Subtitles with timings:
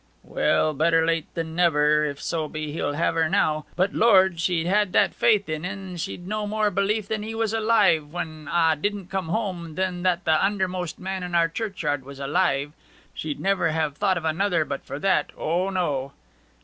[0.23, 3.67] 'Well; better late than never, if so be he'll have her now.
[3.75, 7.53] But, Lord, she'd that faith in 'en that she'd no more belief that he was
[7.53, 12.73] alive, when a' didn't come, than that the undermost man in our churchyard was alive.
[13.13, 16.11] She'd never have thought of another but for that O no!'